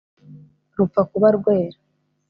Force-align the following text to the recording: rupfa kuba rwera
rupfa 0.75 1.01
kuba 1.11 1.27
rwera 1.37 1.77